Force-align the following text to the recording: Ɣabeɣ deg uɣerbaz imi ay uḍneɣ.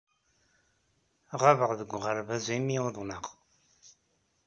Ɣabeɣ 1.41 1.71
deg 1.79 1.89
uɣerbaz 1.95 2.45
imi 2.57 2.75
ay 2.77 2.83
uḍneɣ. 2.85 3.25